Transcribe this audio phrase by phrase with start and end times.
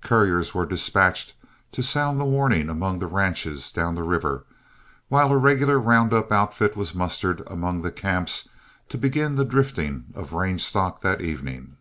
[0.00, 1.34] Couriers were dispatched
[1.70, 4.44] to sound the warning among the ranches down the river,
[5.06, 8.48] while a regular round up outfit was mustered among the camps
[8.88, 11.76] to begin the drifting of range stock that evening.